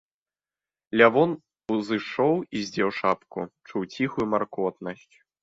Лявон 1.01 1.31
узышоў 1.75 2.33
і 2.57 2.63
здзеў 2.71 2.89
шапку, 3.01 3.39
чуў 3.69 3.81
ціхую 3.93 4.25
маркотнасць. 4.33 5.15